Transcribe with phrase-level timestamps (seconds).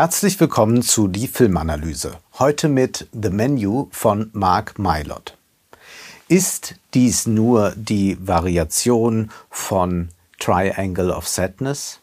[0.00, 2.18] Herzlich willkommen zu Die Filmanalyse.
[2.38, 5.36] Heute mit The Menu von Mark Mylott.
[6.28, 11.98] Ist dies nur die Variation von Triangle of Sadness?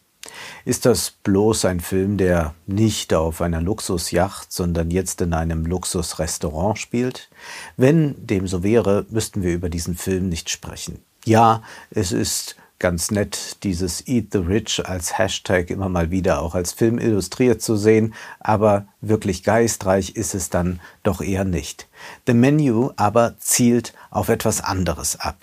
[0.65, 6.77] Ist das bloß ein Film, der nicht auf einer Luxusjacht, sondern jetzt in einem Luxusrestaurant
[6.77, 7.29] spielt?
[7.77, 11.01] Wenn dem so wäre, müssten wir über diesen Film nicht sprechen.
[11.23, 16.53] Ja, es ist ganz nett, dieses Eat the Rich als Hashtag immer mal wieder auch
[16.53, 21.87] als Film illustriert zu sehen, aber wirklich geistreich ist es dann doch eher nicht.
[22.27, 25.37] The Menu aber zielt auf etwas anderes ab.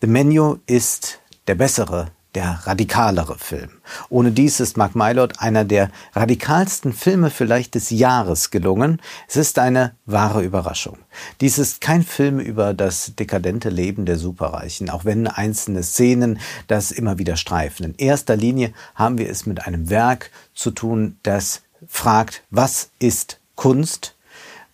[0.00, 3.70] The Menu ist der bessere der radikalere Film.
[4.08, 9.00] Ohne dies ist Mark Mylod einer der radikalsten Filme vielleicht des Jahres gelungen.
[9.28, 10.98] Es ist eine wahre Überraschung.
[11.40, 16.90] Dies ist kein Film über das dekadente Leben der Superreichen, auch wenn einzelne Szenen das
[16.90, 17.86] immer wieder streifen.
[17.86, 23.40] In erster Linie haben wir es mit einem Werk zu tun, das fragt, was ist
[23.54, 24.14] Kunst?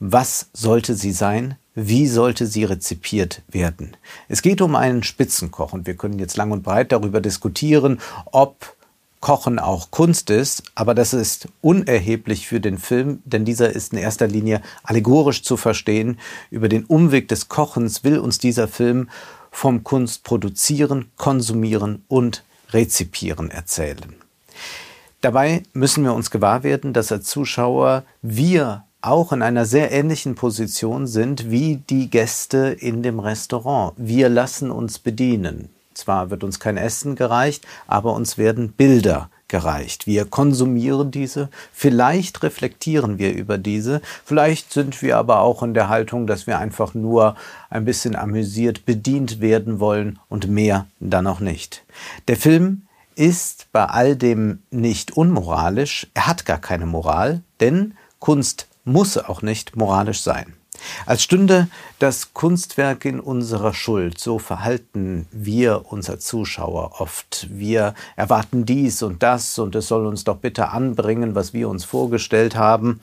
[0.00, 1.56] Was sollte sie sein?
[1.75, 3.97] Wie sollte sie rezipiert werden.
[4.28, 8.77] Es geht um einen Spitzenkoch und wir können jetzt lang und breit darüber diskutieren, ob
[9.20, 13.98] Kochen auch Kunst ist, aber das ist unerheblich für den Film, denn dieser ist in
[13.98, 16.19] erster Linie allegorisch zu verstehen.
[16.50, 19.08] Über den Umweg des Kochens will uns dieser Film
[19.50, 24.14] vom Kunst produzieren, konsumieren und rezipieren erzählen.
[25.22, 30.34] Dabei müssen wir uns gewahr werden, dass als Zuschauer wir auch in einer sehr ähnlichen
[30.34, 33.92] Position sind wie die Gäste in dem Restaurant.
[33.96, 35.69] Wir lassen uns bedienen.
[35.94, 40.06] Zwar wird uns kein Essen gereicht, aber uns werden Bilder gereicht.
[40.06, 45.89] Wir konsumieren diese, vielleicht reflektieren wir über diese, vielleicht sind wir aber auch in der
[45.89, 47.36] Haltung, dass wir einfach nur
[47.70, 51.84] ein bisschen amüsiert bedient werden wollen und mehr dann auch nicht.
[52.27, 52.83] Der Film
[53.14, 59.42] ist bei all dem nicht unmoralisch, er hat gar keine Moral, denn Kunst muss auch
[59.42, 60.55] nicht moralisch sein.
[61.06, 61.68] Als stünde
[61.98, 67.46] das Kunstwerk in unserer Schuld, so verhalten wir unser Zuschauer oft.
[67.50, 71.84] Wir erwarten dies und das und es soll uns doch bitte anbringen, was wir uns
[71.84, 73.00] vorgestellt haben.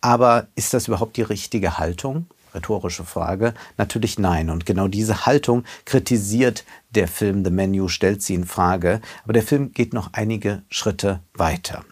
[0.00, 2.26] Aber ist das überhaupt die richtige Haltung?
[2.54, 3.54] Rhetorische Frage.
[3.76, 4.50] Natürlich nein.
[4.50, 9.00] Und genau diese Haltung kritisiert der Film The Menu, stellt sie in Frage.
[9.24, 11.84] Aber der Film geht noch einige Schritte weiter.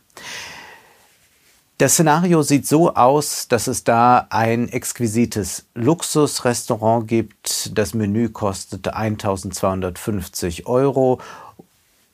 [1.77, 7.77] Das Szenario sieht so aus, dass es da ein exquisites Luxusrestaurant gibt.
[7.77, 11.21] Das Menü kostet 1250 Euro,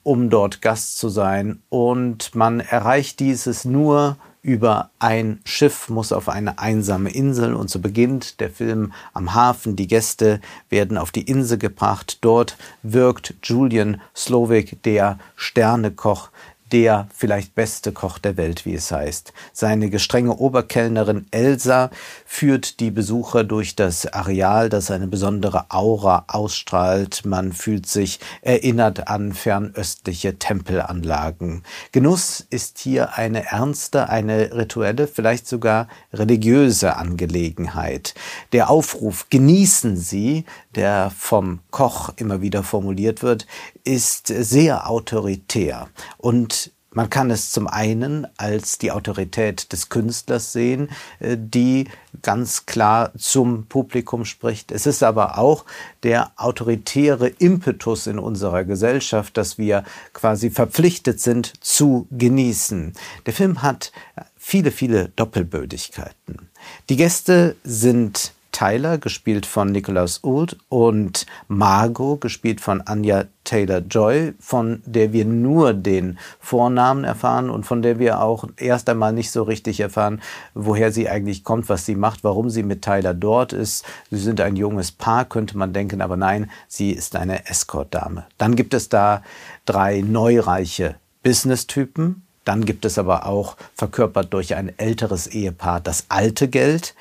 [0.03, 1.61] um dort Gast zu sein.
[1.69, 7.81] Und man erreicht dieses nur über ein Schiff, muss auf eine einsame Insel und so
[7.81, 9.77] beginnt der Film am Hafen.
[9.77, 12.19] Die Gäste werden auf die Insel gebracht.
[12.23, 16.31] Dort wirkt Julian Slovik, der Sternekoch,
[16.73, 19.33] der vielleicht beste Koch der Welt, wie es heißt.
[19.53, 21.91] Seine gestrenge Oberkellnerin Elsa
[22.27, 27.25] führt die Besucher durch das Areal, das eine besondere Aura ausstrahlt.
[27.25, 31.63] Man fühlt sich erinnert an fernöstliche Tempelanlagen.
[31.93, 38.15] Genuss ist hier eine ernste, eine rituelle, vielleicht sogar religiöse Angelegenheit.
[38.53, 40.45] Der Aufruf genießen Sie,
[40.75, 43.47] der vom Koch immer wieder formuliert wird,
[43.91, 50.91] ist sehr autoritär und man kann es zum einen als die Autorität des Künstlers sehen,
[51.19, 51.89] äh, die
[52.23, 54.71] ganz klar zum Publikum spricht.
[54.71, 55.65] Es ist aber auch
[56.05, 62.93] der autoritäre Impetus in unserer Gesellschaft, dass wir quasi verpflichtet sind zu genießen.
[63.27, 63.91] Der Film hat
[64.37, 66.49] viele, viele Doppelbödigkeiten.
[66.89, 74.83] Die Gäste sind Tyler, gespielt von Nicholas Old, und Margot, gespielt von Anya Taylor-Joy, von
[74.85, 79.45] der wir nur den Vornamen erfahren und von der wir auch erst einmal nicht so
[79.45, 80.21] richtig erfahren,
[80.53, 83.87] woher sie eigentlich kommt, was sie macht, warum sie mit Tyler dort ist.
[84.11, 88.27] Sie sind ein junges Paar, könnte man denken, aber nein, sie ist eine Escort-Dame.
[88.37, 89.23] Dann gibt es da
[89.65, 96.49] drei neureiche Business-Typen, dann gibt es aber auch, verkörpert durch ein älteres Ehepaar, das alte
[96.49, 96.95] Geld.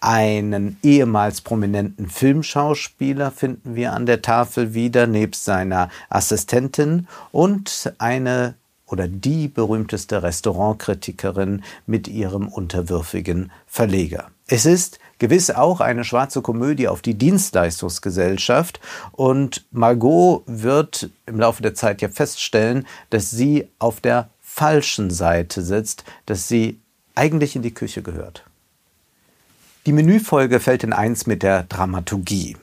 [0.00, 8.54] Einen ehemals prominenten Filmschauspieler finden wir an der Tafel wieder, nebst seiner Assistentin und eine
[8.86, 14.30] oder die berühmteste Restaurantkritikerin mit ihrem unterwürfigen Verleger.
[14.46, 18.80] Es ist gewiss auch eine schwarze Komödie auf die Dienstleistungsgesellschaft
[19.12, 25.62] und Margot wird im Laufe der Zeit ja feststellen, dass sie auf der falschen Seite
[25.62, 26.78] sitzt, dass sie
[27.14, 28.44] eigentlich in die Küche gehört.
[29.86, 32.56] Die Menüfolge fällt in eins mit der Dramaturgie,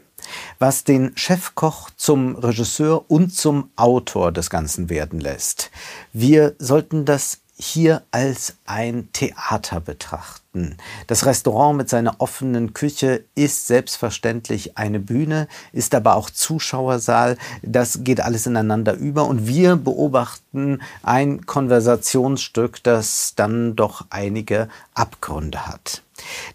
[0.58, 5.70] was den Chefkoch zum Regisseur und zum Autor des Ganzen werden lässt.
[6.14, 10.78] Wir sollten das hier als ein Theater betrachten.
[11.06, 17.38] Das Restaurant mit seiner offenen Küche ist selbstverständlich eine Bühne, ist aber auch Zuschauersaal.
[17.62, 25.68] Das geht alles ineinander über und wir beobachten ein Konversationsstück, das dann doch einige Abgründe
[25.68, 26.02] hat.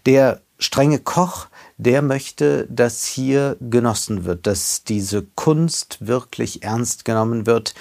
[0.05, 7.45] Der strenge Koch der möchte, dass hier genossen wird, dass diese Kunst wirklich ernst genommen
[7.45, 7.75] wird.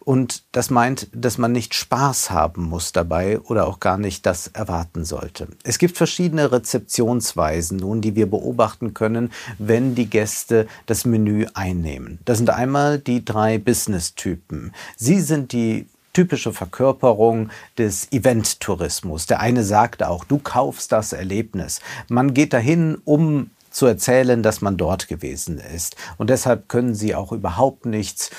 [0.00, 4.46] Und das meint, dass man nicht Spaß haben muss dabei oder auch gar nicht das
[4.46, 5.48] erwarten sollte.
[5.64, 12.20] Es gibt verschiedene Rezeptionsweisen nun, die wir beobachten können, wenn die Gäste das Menü einnehmen.
[12.24, 14.72] Das sind einmal die drei Business-Typen.
[14.96, 19.26] Sie sind die typische Verkörperung des Event-Tourismus.
[19.26, 21.80] Der eine sagt auch, du kaufst das Erlebnis.
[22.08, 25.94] Man geht dahin, um zu erzählen, dass man dort gewesen ist.
[26.16, 28.30] Und deshalb können sie auch überhaupt nichts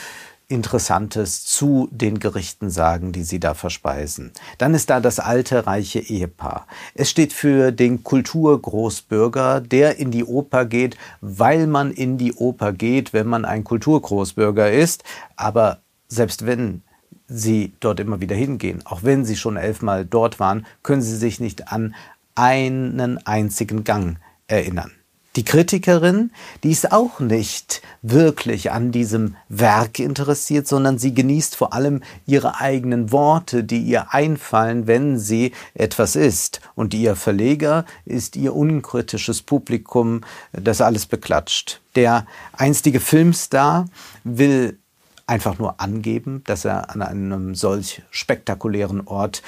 [0.47, 4.31] Interessantes zu den Gerichten sagen, die sie da verspeisen.
[4.57, 6.65] Dann ist da das alte reiche Ehepaar.
[6.95, 12.74] Es steht für den Kulturgroßbürger, der in die Oper geht, weil man in die Oper
[12.74, 15.03] geht, wenn man ein Kulturgroßbürger ist.
[15.35, 16.81] Aber selbst wenn
[17.27, 18.81] Sie dort immer wieder hingehen.
[18.85, 21.95] Auch wenn Sie schon elfmal dort waren, können Sie sich nicht an
[22.35, 24.91] einen einzigen Gang erinnern.
[25.38, 26.31] Die Kritikerin,
[26.63, 32.59] die ist auch nicht wirklich an diesem Werk interessiert, sondern sie genießt vor allem ihre
[32.59, 36.62] eigenen Worte, die ihr einfallen, wenn sie etwas isst.
[36.74, 40.21] Und ihr Verleger ist ihr unkritisches Publikum,
[40.53, 41.81] das alles beklatscht.
[41.95, 43.85] Der einstige Filmstar
[44.24, 44.79] will
[45.27, 49.44] einfach nur angeben, dass er an einem solch spektakulären Ort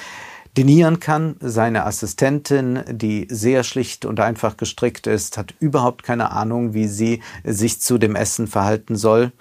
[0.57, 1.35] dinieren kann.
[1.39, 7.21] Seine Assistentin, die sehr schlicht und einfach gestrickt ist, hat überhaupt keine Ahnung, wie sie
[7.43, 9.31] sich zu dem Essen verhalten soll.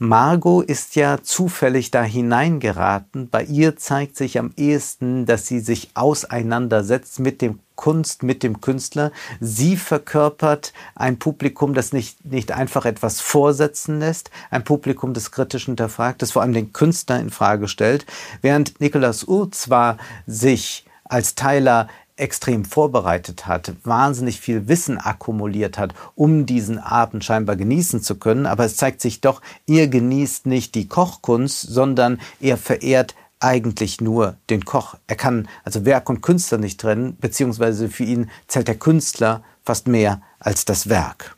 [0.00, 3.30] Margot ist ja zufällig da hineingeraten.
[3.30, 8.60] Bei ihr zeigt sich am ehesten, dass sie sich auseinandersetzt mit dem Kunst, mit dem
[8.60, 9.12] Künstler.
[9.40, 15.66] Sie verkörpert ein Publikum, das nicht, nicht einfach etwas vorsetzen lässt, ein Publikum, das kritisch
[15.66, 18.04] hinterfragt, das vor allem den Künstler in Frage stellt,
[18.42, 19.96] während Nicolas Uhr zwar
[20.26, 27.54] sich als Teiler extrem vorbereitet hat, wahnsinnig viel Wissen akkumuliert hat, um diesen Abend scheinbar
[27.54, 28.46] genießen zu können.
[28.46, 34.36] Aber es zeigt sich doch, ihr genießt nicht die Kochkunst, sondern er verehrt eigentlich nur
[34.50, 34.96] den Koch.
[35.06, 39.86] Er kann also Werk und Künstler nicht trennen, beziehungsweise für ihn zählt der Künstler fast
[39.86, 41.36] mehr als das Werk.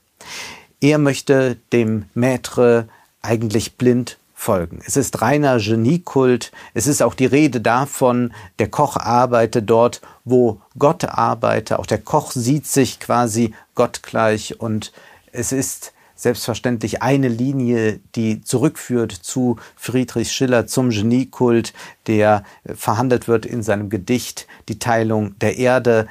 [0.81, 2.87] Er möchte dem Maître
[3.23, 4.81] eigentlich blind folgen.
[4.87, 6.51] Es ist reiner Geniekult.
[6.73, 11.79] Es ist auch die Rede davon, der Koch arbeite dort, wo Gott arbeite.
[11.79, 14.93] Auch der Koch sieht sich quasi gottgleich und
[15.33, 21.73] es ist selbstverständlich eine Linie, die zurückführt zu Friedrich Schiller, zum Geniekult,
[22.07, 26.07] der verhandelt wird in seinem Gedicht Die Teilung der Erde.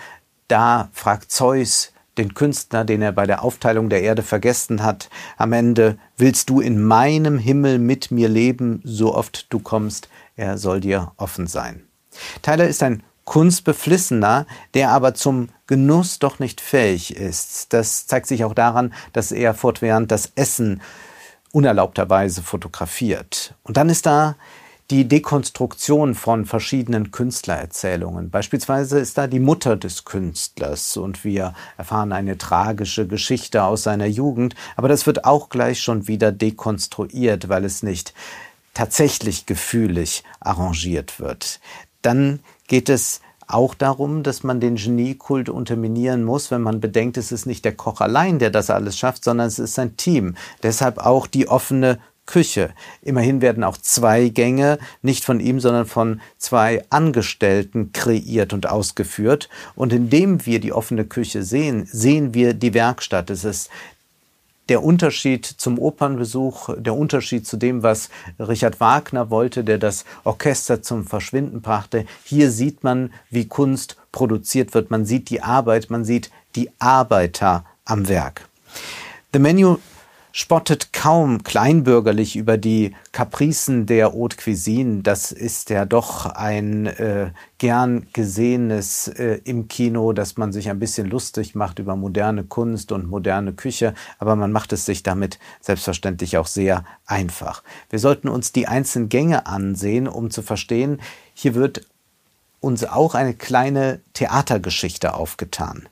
[0.47, 5.53] Da fragt Zeus den Künstler, den er bei der Aufteilung der Erde vergessen hat, am
[5.53, 10.81] Ende, willst du in meinem Himmel mit mir leben, so oft du kommst, er soll
[10.81, 11.83] dir offen sein.
[12.41, 17.73] Tyler ist ein Kunstbeflissener, der aber zum Genuss doch nicht fähig ist.
[17.73, 20.81] Das zeigt sich auch daran, dass er fortwährend das Essen
[21.51, 23.53] unerlaubterweise fotografiert.
[23.61, 24.35] Und dann ist da
[24.89, 28.31] die Dekonstruktion von verschiedenen Künstlererzählungen.
[28.31, 34.07] Beispielsweise ist da die Mutter des Künstlers und wir erfahren eine tragische Geschichte aus seiner
[34.07, 38.15] Jugend, aber das wird auch gleich schon wieder dekonstruiert, weil es nicht
[38.73, 41.59] tatsächlich gefühlig arrangiert wird.
[42.01, 47.31] Dann geht es auch darum, dass man den Geniekult unterminieren muss, wenn man bedenkt, es
[47.31, 50.35] ist nicht der Koch allein, der das alles schafft, sondern es ist sein Team.
[50.63, 52.69] Deshalb auch die offene Küche.
[53.01, 59.49] Immerhin werden auch zwei Gänge nicht von ihm, sondern von zwei Angestellten kreiert und ausgeführt.
[59.73, 63.31] Und indem wir die offene Küche sehen, sehen wir die Werkstatt.
[63.31, 63.71] Es ist
[64.69, 68.09] der Unterschied zum Opernbesuch, der Unterschied zu dem, was
[68.39, 72.05] Richard Wagner wollte, der das Orchester zum Verschwinden brachte.
[72.23, 74.91] Hier sieht man, wie Kunst produziert wird.
[74.91, 78.47] Man sieht die Arbeit, man sieht die Arbeiter am Werk.
[79.33, 79.77] The Menu
[80.39, 85.03] spottet kaum kleinbürgerlich über die Kapricen der Haute Cuisine.
[85.03, 90.79] Das ist ja doch ein äh, gern gesehenes äh, im Kino, dass man sich ein
[90.79, 95.39] bisschen lustig macht über moderne Kunst und moderne Küche, aber man macht es sich damit
[95.59, 97.61] selbstverständlich auch sehr einfach.
[97.89, 101.01] Wir sollten uns die einzelnen Gänge ansehen, um zu verstehen,
[101.33, 101.85] hier wird
[102.61, 105.89] uns auch eine kleine Theatergeschichte aufgetan.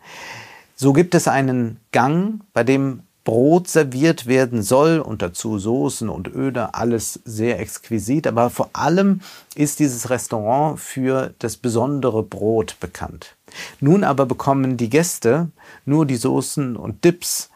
[0.78, 6.30] So gibt es einen Gang, bei dem Brot serviert werden soll und dazu Soßen und
[6.34, 8.26] Öle, alles sehr exquisit.
[8.26, 9.20] Aber vor allem
[9.54, 13.36] ist dieses Restaurant für das besondere Brot bekannt.
[13.82, 15.50] Nun aber bekommen die Gäste
[15.84, 17.50] nur die Soßen und Dips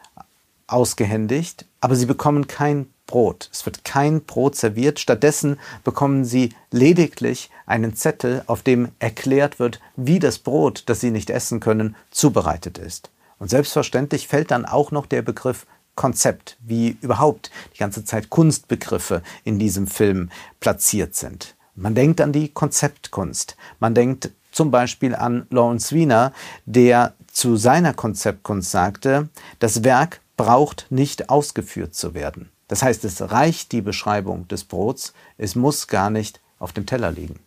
[0.66, 3.48] ausgehändigt, aber sie bekommen kein Brot.
[3.50, 5.00] Es wird kein Brot serviert.
[5.00, 11.10] Stattdessen bekommen sie lediglich einen Zettel, auf dem erklärt wird, wie das Brot, das sie
[11.10, 13.08] nicht essen können, zubereitet ist.
[13.42, 19.20] Und selbstverständlich fällt dann auch noch der Begriff Konzept, wie überhaupt die ganze Zeit Kunstbegriffe
[19.42, 20.30] in diesem Film
[20.60, 21.56] platziert sind.
[21.74, 23.56] Man denkt an die Konzeptkunst.
[23.80, 26.32] Man denkt zum Beispiel an Lawrence Wiener,
[26.66, 32.48] der zu seiner Konzeptkunst sagte, das Werk braucht nicht ausgeführt zu werden.
[32.68, 37.10] Das heißt, es reicht die Beschreibung des Brots, es muss gar nicht auf dem Teller
[37.10, 37.40] liegen.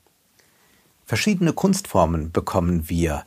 [1.05, 3.23] Verschiedene Kunstformen bekommen wir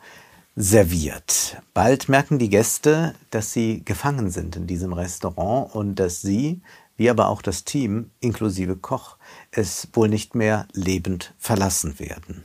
[0.60, 1.62] serviert.
[1.72, 6.60] Bald merken die Gäste, dass sie gefangen sind in diesem Restaurant und dass sie,
[6.96, 9.18] wie aber auch das Team inklusive Koch,
[9.52, 12.44] es wohl nicht mehr lebend verlassen werden.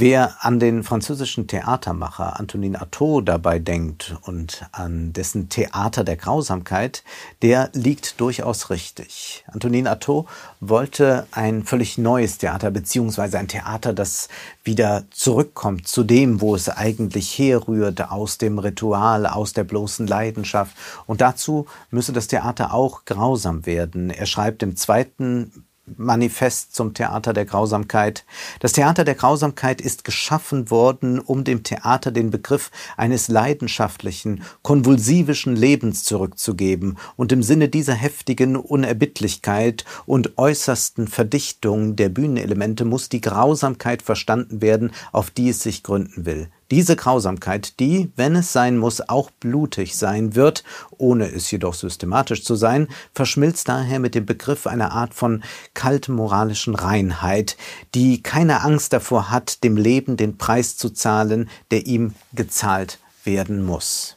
[0.00, 7.02] Wer an den französischen Theatermacher Antonin Artaud dabei denkt und an dessen Theater der Grausamkeit,
[7.42, 9.44] der liegt durchaus richtig.
[9.48, 10.26] Antonin Artaud
[10.60, 14.28] wollte ein völlig neues Theater, beziehungsweise ein Theater, das
[14.62, 20.76] wieder zurückkommt zu dem, wo es eigentlich herrührt, aus dem Ritual, aus der bloßen Leidenschaft.
[21.06, 24.10] Und dazu müsse das Theater auch grausam werden.
[24.10, 25.64] Er schreibt im zweiten
[25.96, 28.24] Manifest zum Theater der Grausamkeit.
[28.60, 35.56] Das Theater der Grausamkeit ist geschaffen worden, um dem Theater den Begriff eines leidenschaftlichen, konvulsivischen
[35.56, 43.20] Lebens zurückzugeben und im Sinne dieser heftigen Unerbittlichkeit und äußersten Verdichtung der Bühnenelemente muss die
[43.20, 46.48] Grausamkeit verstanden werden, auf die es sich gründen will.
[46.70, 50.64] Diese Grausamkeit, die, wenn es sein muss, auch blutig sein wird,
[50.98, 56.16] ohne es jedoch systematisch zu sein, verschmilzt daher mit dem Begriff einer Art von kaltem
[56.16, 57.56] moralischen Reinheit,
[57.94, 63.64] die keine Angst davor hat, dem Leben den Preis zu zahlen, der ihm gezahlt werden
[63.64, 64.16] muss.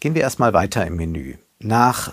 [0.00, 1.36] Gehen wir erstmal weiter im Menü.
[1.58, 2.12] Nach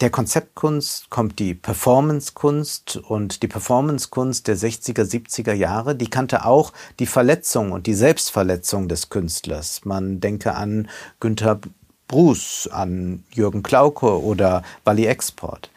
[0.00, 6.72] der Konzeptkunst kommt die Performancekunst und die Performancekunst der 60er, 70er Jahre, die kannte auch
[6.98, 9.84] die Verletzung und die Selbstverletzung des Künstlers.
[9.84, 10.88] Man denke an
[11.20, 11.60] Günther
[12.08, 15.70] Bruce, an Jürgen Klauke oder Bali Export.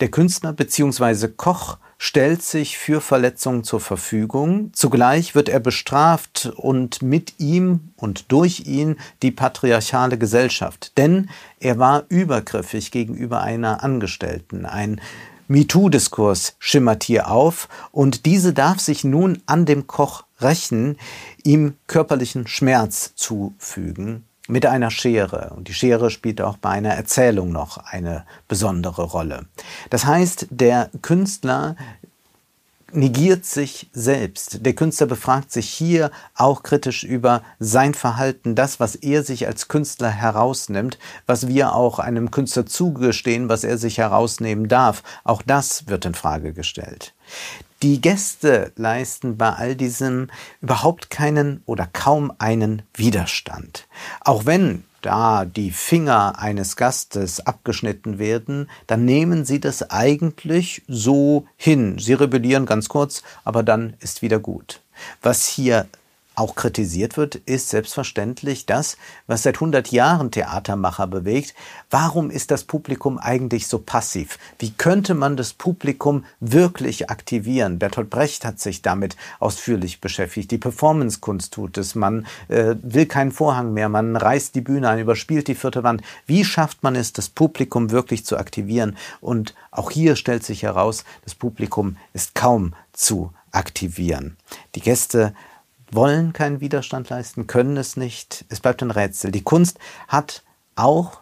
[0.00, 1.28] Der Künstler bzw.
[1.28, 4.70] Koch stellt sich für Verletzungen zur Verfügung.
[4.72, 10.96] Zugleich wird er bestraft und mit ihm und durch ihn die patriarchale Gesellschaft.
[10.96, 11.28] Denn
[11.60, 14.64] er war übergriffig gegenüber einer Angestellten.
[14.64, 14.98] Ein
[15.48, 20.96] MeToo-Diskurs schimmert hier auf und diese darf sich nun an dem Koch rächen,
[21.44, 25.52] ihm körperlichen Schmerz zufügen mit einer Schere.
[25.56, 29.46] Und die Schere spielt auch bei einer Erzählung noch eine besondere Rolle.
[29.90, 31.76] Das heißt, der Künstler
[32.92, 34.66] negiert sich selbst.
[34.66, 39.68] Der Künstler befragt sich hier auch kritisch über sein Verhalten, das, was er sich als
[39.68, 45.02] Künstler herausnimmt, was wir auch einem Künstler zugestehen, was er sich herausnehmen darf.
[45.24, 47.14] Auch das wird in Frage gestellt.
[47.82, 50.28] Die Gäste leisten bei all diesem
[50.60, 53.86] überhaupt keinen oder kaum einen Widerstand.
[54.20, 61.46] Auch wenn da die Finger eines Gastes abgeschnitten werden, dann nehmen sie das eigentlich so
[61.56, 61.98] hin.
[61.98, 64.82] Sie rebellieren ganz kurz, aber dann ist wieder gut.
[65.22, 65.86] Was hier
[66.40, 71.54] auch kritisiert wird, ist selbstverständlich das, was seit 100 Jahren Theatermacher bewegt.
[71.90, 74.38] Warum ist das Publikum eigentlich so passiv?
[74.58, 77.78] Wie könnte man das Publikum wirklich aktivieren?
[77.78, 80.50] Bertolt Brecht hat sich damit ausführlich beschäftigt.
[80.50, 81.94] Die Performancekunst tut es.
[81.94, 83.90] Man äh, will keinen Vorhang mehr.
[83.90, 86.00] Man reißt die Bühne ein, überspielt die vierte Wand.
[86.26, 88.96] Wie schafft man es, das Publikum wirklich zu aktivieren?
[89.20, 94.36] Und auch hier stellt sich heraus, das Publikum ist kaum zu aktivieren.
[94.74, 95.34] Die Gäste
[95.92, 98.44] wollen keinen Widerstand leisten, können es nicht.
[98.48, 99.30] Es bleibt ein Rätsel.
[99.32, 99.78] Die Kunst
[100.08, 100.42] hat
[100.76, 101.20] auch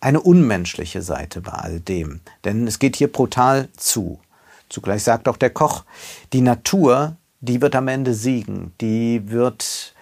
[0.00, 4.20] eine unmenschliche Seite bei all dem, denn es geht hier brutal zu.
[4.68, 5.84] Zugleich sagt auch der Koch,
[6.32, 9.94] die Natur, die wird am Ende siegen, die wird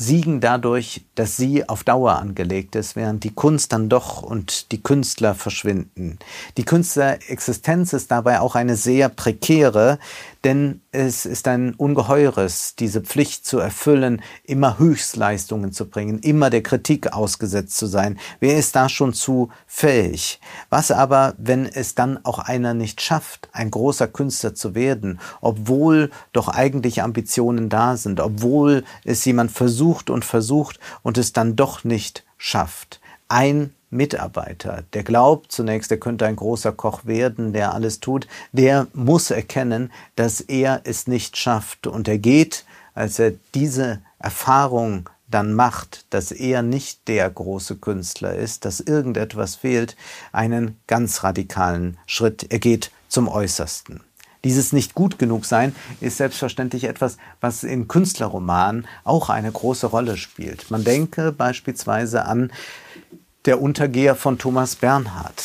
[0.00, 4.80] siegen dadurch, dass sie auf Dauer angelegt ist, während die Kunst dann doch und die
[4.80, 6.20] Künstler verschwinden.
[6.56, 9.98] Die Künstlerexistenz ist dabei auch eine sehr prekäre,
[10.48, 16.62] denn es ist ein ungeheures, diese Pflicht zu erfüllen, immer Höchstleistungen zu bringen, immer der
[16.62, 18.18] Kritik ausgesetzt zu sein.
[18.40, 20.40] Wer ist da schon zu fähig?
[20.70, 26.10] Was aber, wenn es dann auch einer nicht schafft, ein großer Künstler zu werden, obwohl
[26.32, 31.84] doch eigentlich Ambitionen da sind, obwohl es jemand versucht und versucht und es dann doch
[31.84, 33.02] nicht schafft?
[33.28, 38.86] ein Mitarbeiter, der glaubt zunächst, er könnte ein großer Koch werden, der alles tut, der
[38.92, 41.86] muss erkennen, dass er es nicht schafft.
[41.86, 42.64] Und er geht,
[42.94, 49.56] als er diese Erfahrung dann macht, dass er nicht der große Künstler ist, dass irgendetwas
[49.56, 49.96] fehlt,
[50.32, 52.46] einen ganz radikalen Schritt.
[52.50, 54.00] Er geht zum Äußersten.
[54.44, 60.16] Dieses nicht gut genug sein ist selbstverständlich etwas, was in Künstlerromanen auch eine große Rolle
[60.16, 60.70] spielt.
[60.70, 62.52] Man denke beispielsweise an
[63.44, 65.42] der Untergeher von Thomas Bernhard.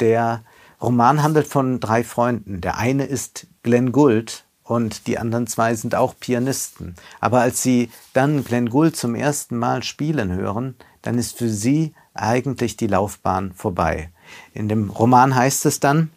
[0.00, 0.42] Der
[0.80, 2.60] Roman handelt von drei Freunden.
[2.60, 6.94] Der eine ist Glenn Gould und die anderen zwei sind auch Pianisten.
[7.20, 11.94] Aber als sie dann Glenn Gould zum ersten Mal spielen hören, dann ist für sie
[12.14, 14.10] eigentlich die Laufbahn vorbei.
[14.52, 16.10] In dem Roman heißt es dann,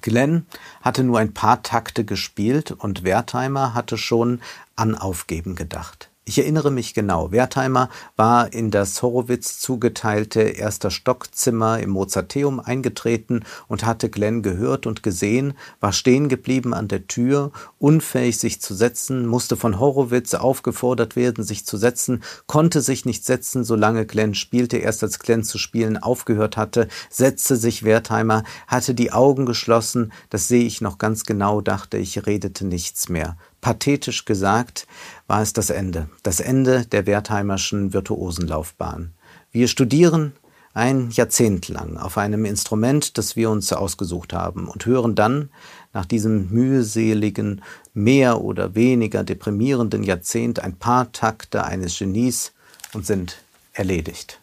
[0.00, 0.46] Glenn
[0.80, 4.40] hatte nur ein paar Takte gespielt und Wertheimer hatte schon
[4.74, 6.10] an Aufgeben gedacht.
[6.28, 7.30] Ich erinnere mich genau.
[7.30, 14.88] Wertheimer war in das Horowitz zugeteilte erster Stockzimmer im Mozarteum eingetreten und hatte Glenn gehört
[14.88, 20.34] und gesehen, war stehen geblieben an der Tür, unfähig sich zu setzen, musste von Horowitz
[20.34, 24.78] aufgefordert werden, sich zu setzen, konnte sich nicht setzen, solange Glenn spielte.
[24.78, 30.48] Erst als Glenn zu spielen aufgehört hatte, setzte sich Wertheimer, hatte die Augen geschlossen, das
[30.48, 34.86] sehe ich noch ganz genau, dachte ich, redete nichts mehr pathetisch gesagt,
[35.26, 36.08] war es das Ende.
[36.22, 39.12] Das Ende der Wertheimerschen Virtuosenlaufbahn.
[39.50, 40.34] Wir studieren
[40.72, 45.50] ein Jahrzehnt lang auf einem Instrument, das wir uns ausgesucht haben und hören dann
[45.92, 47.60] nach diesem mühseligen,
[47.92, 52.52] mehr oder weniger deprimierenden Jahrzehnt ein paar Takte eines Genies
[52.92, 53.38] und sind
[53.72, 54.38] erledigt.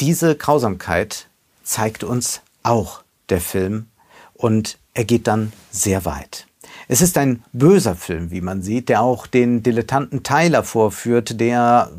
[0.00, 1.26] Diese Grausamkeit
[1.64, 3.86] zeigt uns auch der Film
[4.34, 6.46] und er geht dann sehr weit.
[6.88, 11.90] Es ist ein böser Film, wie man sieht, der auch den Dilettanten Tyler vorführt, der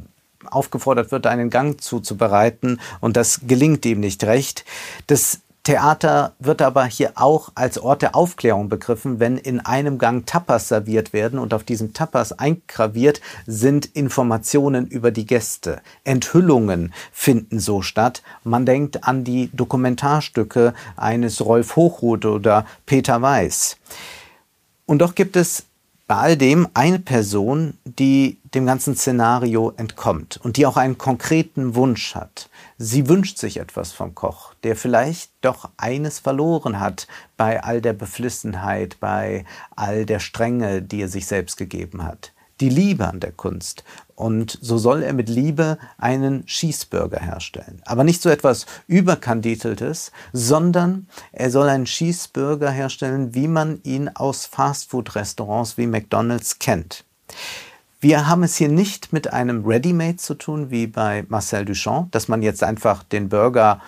[0.46, 4.64] aufgefordert wird, einen Gang zuzubereiten und das gelingt ihm nicht recht.
[5.08, 10.26] Das Theater wird aber hier auch als Ort der Aufklärung begriffen, wenn in einem Gang
[10.26, 15.82] Tapas serviert werden und auf diesen Tapas eingraviert sind Informationen über die Gäste.
[16.06, 18.24] Enthüllungen finden so statt.
[18.46, 23.76] Man denkt an die Dokumentarstücke eines Rolf Hochhuth oder Peter Weiß.
[24.88, 25.66] Und doch gibt es
[26.08, 31.76] bei all dem eine Person, die dem ganzen Szenario entkommt und die auch einen konkreten
[31.76, 32.50] Wunsch hat.
[32.78, 37.92] Sie wünscht sich etwas vom Koch, der vielleicht doch eines verloren hat bei all der
[37.92, 39.44] Beflissenheit, bei
[39.76, 43.84] all der Strenge, die er sich selbst gegeben hat die Liebe an der Kunst.
[44.16, 47.82] Und so soll er mit Liebe einen Schießburger herstellen.
[47.86, 54.46] Aber nicht so etwas Überkanditeltes, sondern er soll einen Schießburger herstellen, wie man ihn aus
[54.48, 57.04] Fastfood-Restaurants wie McDonald's kennt.
[58.00, 62.28] Wir haben es hier nicht mit einem Ready-Made zu tun, wie bei Marcel Duchamp, dass
[62.28, 63.82] man jetzt einfach den Burger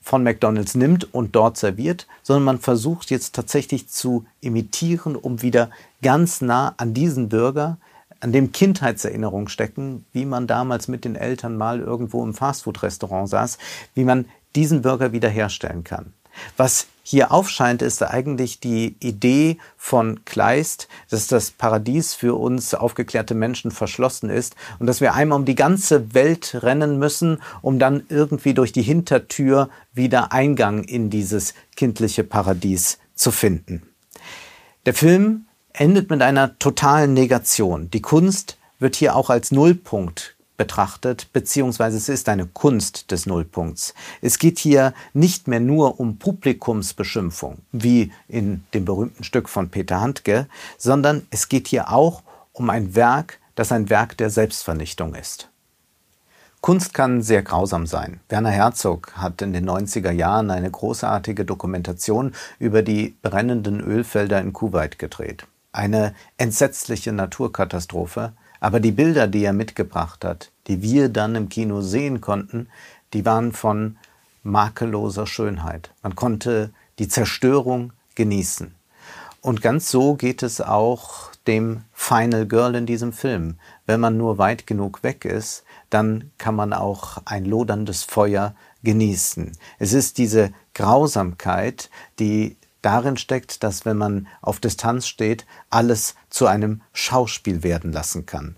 [0.00, 5.70] von McDonald's nimmt und dort serviert, sondern man versucht jetzt tatsächlich zu imitieren, um wieder
[6.02, 7.78] ganz nah an diesen Burger
[8.22, 13.58] an dem Kindheitserinnerungen stecken, wie man damals mit den Eltern mal irgendwo im Fastfood-Restaurant saß,
[13.94, 16.12] wie man diesen Burger wiederherstellen kann.
[16.56, 23.34] Was hier aufscheint, ist eigentlich die Idee von Kleist, dass das Paradies für uns aufgeklärte
[23.34, 28.04] Menschen verschlossen ist und dass wir einmal um die ganze Welt rennen müssen, um dann
[28.08, 33.82] irgendwie durch die Hintertür wieder Eingang in dieses kindliche Paradies zu finden.
[34.86, 37.90] Der Film endet mit einer totalen Negation.
[37.90, 43.94] Die Kunst wird hier auch als Nullpunkt betrachtet, beziehungsweise es ist eine Kunst des Nullpunkts.
[44.20, 50.00] Es geht hier nicht mehr nur um Publikumsbeschimpfung, wie in dem berühmten Stück von Peter
[50.00, 50.46] Handke,
[50.78, 55.48] sondern es geht hier auch um ein Werk, das ein Werk der Selbstvernichtung ist.
[56.60, 58.20] Kunst kann sehr grausam sein.
[58.28, 64.52] Werner Herzog hat in den 90er Jahren eine großartige Dokumentation über die brennenden Ölfelder in
[64.52, 71.34] Kuwait gedreht eine entsetzliche Naturkatastrophe, aber die Bilder, die er mitgebracht hat, die wir dann
[71.34, 72.68] im Kino sehen konnten,
[73.12, 73.96] die waren von
[74.42, 75.90] makelloser Schönheit.
[76.02, 78.74] Man konnte die Zerstörung genießen.
[79.40, 83.56] Und ganz so geht es auch dem Final Girl in diesem Film.
[83.86, 88.54] Wenn man nur weit genug weg ist, dann kann man auch ein loderndes Feuer
[88.84, 89.52] genießen.
[89.80, 96.46] Es ist diese Grausamkeit, die darin steckt, dass wenn man auf Distanz steht, alles zu
[96.46, 98.56] einem Schauspiel werden lassen kann.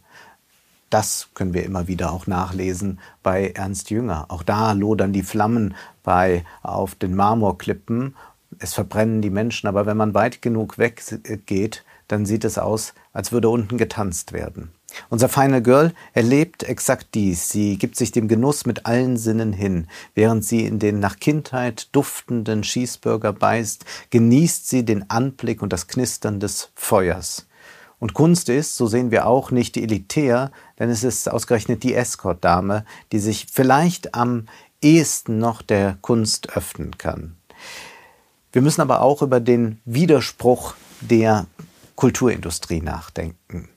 [0.91, 4.27] Das können wir immer wieder auch nachlesen bei Ernst Jünger.
[4.29, 8.15] Auch da lodern die Flammen bei auf den Marmorklippen.
[8.59, 13.33] Es verbrennen die Menschen, aber wenn man weit genug weggeht, dann sieht es aus, als
[13.33, 14.71] würde unten getanzt werden.
[15.11, 17.49] Unser Final Girl erlebt exakt dies.
[17.49, 19.87] Sie gibt sich dem Genuss mit allen Sinnen hin.
[20.15, 25.87] Während sie in den nach Kindheit duftenden Cheeseburger beißt, genießt sie den Anblick und das
[25.87, 27.47] Knistern des Feuers.
[27.99, 32.85] Und Kunst ist, so sehen wir auch, nicht elitär, denn es ist ausgerechnet die Escort-Dame,
[33.13, 34.47] die sich vielleicht am
[34.83, 37.37] ehesten noch der Kunst öffnen kann.
[38.53, 41.47] Wir müssen aber auch über den Widerspruch der
[41.97, 43.69] Kulturindustrie nachdenken.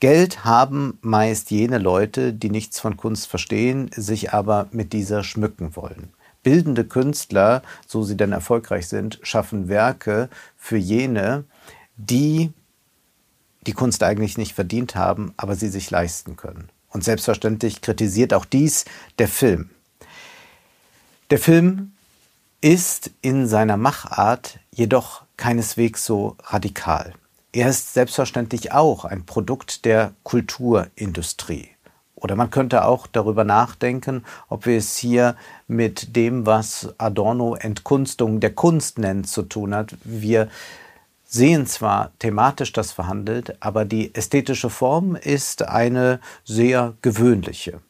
[0.00, 5.76] Geld haben meist jene Leute, die nichts von Kunst verstehen, sich aber mit dieser schmücken
[5.76, 6.12] wollen.
[6.42, 11.44] Bildende Künstler, so sie denn erfolgreich sind, schaffen Werke für jene,
[11.96, 12.52] die
[13.66, 16.68] die Kunst eigentlich nicht verdient haben, aber sie sich leisten können.
[16.88, 18.84] Und selbstverständlich kritisiert auch dies
[19.18, 19.70] der Film.
[21.30, 21.92] Der Film
[22.60, 27.12] ist in seiner Machart jedoch keineswegs so radikal.
[27.56, 31.70] Er ist selbstverständlich auch ein Produkt der Kulturindustrie.
[32.14, 38.40] Oder man könnte auch darüber nachdenken, ob wir es hier mit dem, was Adorno Entkunstung
[38.40, 39.96] der Kunst nennt, zu tun hat.
[40.04, 40.50] Wir
[41.24, 47.80] sehen zwar thematisch das verhandelt, aber die ästhetische Form ist eine sehr gewöhnliche.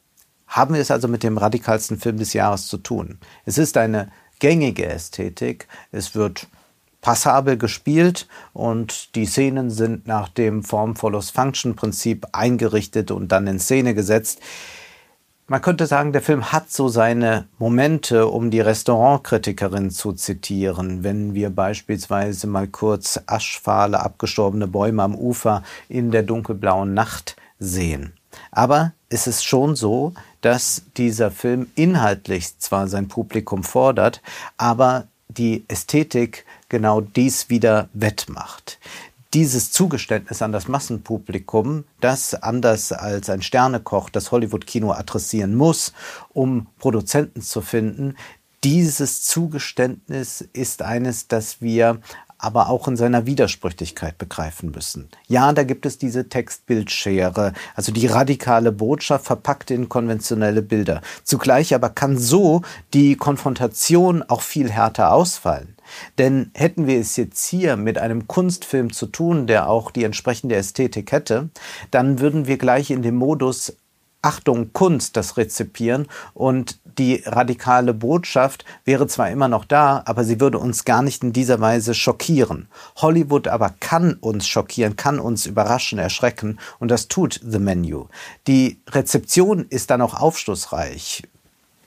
[0.47, 3.19] Haben wir es also mit dem radikalsten Film des Jahres zu tun?
[3.45, 5.67] Es ist eine gängige Ästhetik.
[5.91, 6.47] Es wird
[7.01, 13.47] passabel gespielt und die Szenen sind nach dem Form follows Function Prinzip eingerichtet und dann
[13.47, 14.41] in Szene gesetzt.
[15.49, 21.35] Man könnte sagen, der Film hat so seine Momente, um die Restaurantkritikerin zu zitieren, wenn
[21.35, 28.15] wir beispielsweise mal kurz aschfahle, abgestorbene Bäume am Ufer in der dunkelblauen Nacht sehen.
[28.51, 34.23] Aber es ist schon so, dass dieser Film inhaltlich zwar sein Publikum fordert,
[34.57, 38.79] aber die Ästhetik genau dies wieder wettmacht
[39.35, 45.93] dieses Zugeständnis an das Massenpublikum, das anders als ein Sternekoch das Hollywood-Kino adressieren muss,
[46.33, 48.17] um Produzenten zu finden,
[48.65, 52.01] dieses Zugeständnis ist eines, das wir
[52.39, 55.09] aber auch in seiner Widersprüchlichkeit begreifen müssen.
[55.27, 61.01] Ja, da gibt es diese Textbildschere, also die radikale Botschaft verpackt in konventionelle Bilder.
[61.25, 65.76] Zugleich aber kann so die Konfrontation auch viel härter ausfallen.
[66.19, 70.57] Denn hätten wir es jetzt hier mit einem Kunstfilm zu tun, der auch die entsprechende
[70.57, 71.51] Ästhetik hätte,
[71.91, 73.77] dann würden wir gleich in dem Modus
[74.27, 80.41] Achtung, Kunst das rezipieren und die radikale Botschaft wäre zwar immer noch da, aber sie
[80.41, 82.67] würde uns gar nicht in dieser Weise schockieren.
[82.97, 88.07] Hollywood aber kann uns schockieren, kann uns überraschen, erschrecken und das tut The Menu.
[88.49, 91.23] Die Rezeption ist dann auch aufschlussreich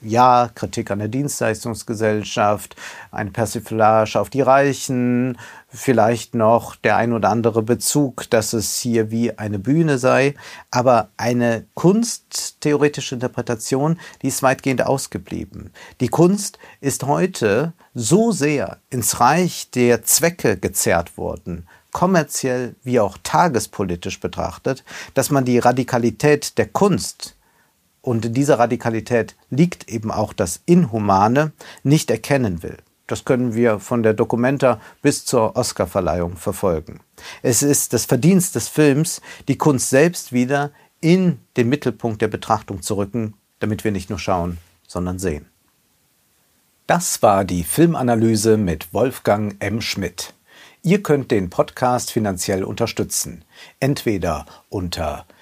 [0.02, 2.76] ja, Kritik an der Dienstleistungsgesellschaft,
[3.10, 5.36] eine Persiflage auf die Reichen,
[5.68, 10.34] vielleicht noch der ein oder andere Bezug, dass es hier wie eine Bühne sei,
[10.70, 15.70] aber eine kunsttheoretische Interpretation, die ist weitgehend ausgeblieben.
[16.00, 23.18] Die Kunst ist heute so sehr ins Reich der Zwecke gezerrt worden, kommerziell wie auch
[23.22, 24.84] tagespolitisch betrachtet,
[25.14, 27.36] dass man die Radikalität der Kunst
[28.02, 32.78] und in dieser Radikalität liegt eben auch das Inhumane, nicht erkennen will.
[33.06, 37.00] Das können wir von der Documenta bis zur Oscarverleihung verfolgen.
[37.42, 42.82] Es ist das Verdienst des Films, die Kunst selbst wieder in den Mittelpunkt der Betrachtung
[42.82, 45.46] zu rücken, damit wir nicht nur schauen, sondern sehen.
[46.86, 49.80] Das war die Filmanalyse mit Wolfgang M.
[49.80, 50.34] Schmidt.
[50.82, 53.44] Ihr könnt den Podcast finanziell unterstützen,
[53.80, 55.26] entweder unter